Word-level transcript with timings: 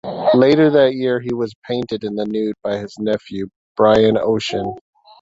Later 0.33 0.71
that 0.71 0.95
year, 0.95 1.19
he 1.19 1.31
was 1.31 1.53
painted 1.63 2.03
in 2.03 2.15
the 2.15 2.25
nude 2.25 2.55
by 2.63 2.79
his 2.79 2.97
nephew, 2.97 3.49
Brian 3.77 4.17
Ocean. 4.17 4.73